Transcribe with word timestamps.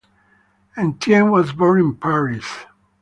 Estienne 0.77 1.29
was 1.29 1.51
born 1.53 1.79
in 1.79 1.95
Paris. 1.95 2.65